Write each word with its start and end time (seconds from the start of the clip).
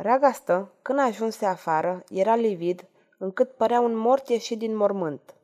Ragastă, 0.00 0.72
când 0.82 0.98
ajunse 0.98 1.46
afară, 1.46 2.04
era 2.10 2.34
livid, 2.34 2.86
încât 3.16 3.50
părea 3.50 3.80
un 3.80 3.96
mort 3.96 4.28
ieșit 4.28 4.58
din 4.58 4.76
mormânt. 4.76 5.34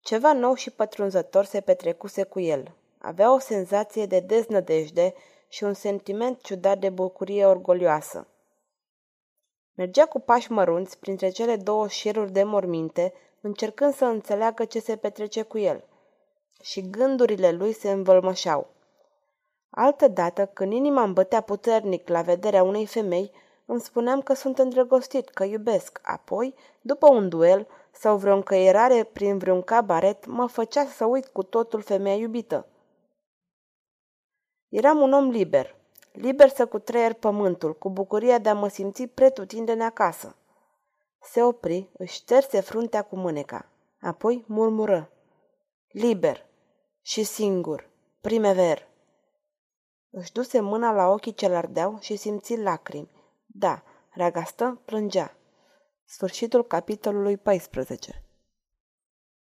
Ceva 0.00 0.32
nou 0.32 0.54
și 0.54 0.70
pătrunzător 0.70 1.44
se 1.44 1.60
petrecuse 1.60 2.22
cu 2.22 2.40
el. 2.40 2.72
Avea 2.98 3.34
o 3.34 3.38
senzație 3.38 4.06
de 4.06 4.20
deznădejde 4.20 5.14
și 5.48 5.64
un 5.64 5.74
sentiment 5.74 6.40
ciudat 6.40 6.78
de 6.78 6.88
bucurie 6.88 7.46
orgolioasă. 7.46 8.26
Mergea 9.74 10.06
cu 10.06 10.20
pași 10.20 10.52
mărunți 10.52 10.98
printre 10.98 11.28
cele 11.28 11.56
două 11.56 11.88
șiruri 11.88 12.32
de 12.32 12.42
morminte, 12.42 13.12
încercând 13.40 13.94
să 13.94 14.04
înțeleagă 14.04 14.64
ce 14.64 14.80
se 14.80 14.96
petrece 14.96 15.42
cu 15.42 15.58
el. 15.58 15.84
Și 16.62 16.90
gândurile 16.90 17.50
lui 17.50 17.72
se 17.72 17.90
învălmășeau. 17.90 18.66
Altădată, 19.70 20.46
când 20.46 20.72
inima 20.72 21.02
îmi 21.02 21.12
bătea 21.12 21.40
puternic 21.40 22.08
la 22.08 22.22
vederea 22.22 22.62
unei 22.62 22.86
femei, 22.86 23.32
îmi 23.66 23.80
spuneam 23.80 24.20
că 24.20 24.34
sunt 24.34 24.58
îndrăgostit, 24.58 25.28
că 25.28 25.44
iubesc. 25.44 26.00
Apoi, 26.02 26.54
după 26.80 27.10
un 27.10 27.28
duel 27.28 27.66
sau 27.90 28.16
vreo 28.16 28.34
încăierare 28.34 29.04
prin 29.04 29.38
vreun 29.38 29.62
cabaret, 29.62 30.26
mă 30.26 30.46
făcea 30.46 30.84
să 30.84 31.04
uit 31.04 31.26
cu 31.26 31.42
totul 31.42 31.80
femeia 31.82 32.16
iubită. 32.16 32.66
Eram 34.68 35.00
un 35.00 35.12
om 35.12 35.28
liber, 35.28 35.76
liber 36.12 36.48
să 36.48 36.66
cutreier 36.66 37.12
pământul, 37.12 37.76
cu 37.76 37.90
bucuria 37.90 38.38
de 38.38 38.48
a 38.48 38.54
mă 38.54 38.68
simți 38.68 39.06
pretutindene 39.06 39.84
acasă. 39.84 40.36
Se 41.22 41.42
opri, 41.42 41.90
își 41.92 42.14
șterse 42.14 42.60
fruntea 42.60 43.02
cu 43.02 43.16
mâneca. 43.16 43.68
Apoi 44.00 44.44
murmură. 44.46 45.10
Liber 45.88 46.46
și 47.00 47.22
singur, 47.22 47.88
primever. 48.20 48.89
Își 50.10 50.32
duse 50.32 50.60
mâna 50.60 50.92
la 50.92 51.06
ochii 51.06 51.34
ce 51.34 51.46
ardeau 51.46 51.98
și 52.00 52.16
simți 52.16 52.56
lacrimi. 52.56 53.10
Da, 53.46 53.82
Ragastă 54.10 54.80
plângea. 54.84 55.36
Sfârșitul 56.04 56.66
capitolului 56.66 57.36
14 57.36 58.24